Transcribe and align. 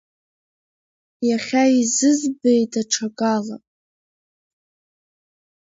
Иахьа 1.29 1.63
изызбеи 1.79 2.63
даҽакала! 2.71 3.57